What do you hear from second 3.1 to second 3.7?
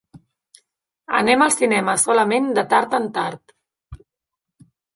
tard.